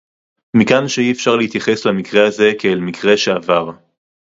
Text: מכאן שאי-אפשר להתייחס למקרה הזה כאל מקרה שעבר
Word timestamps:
מכאן 0.57 0.87
שאי-אפשר 0.87 1.35
להתייחס 1.35 1.85
למקרה 1.85 2.27
הזה 2.27 2.51
כאל 2.59 2.79
מקרה 2.79 3.17
שעבר 3.17 3.71